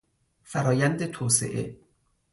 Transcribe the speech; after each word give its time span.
فرآیند 0.43 1.05
توسعه 1.05 1.77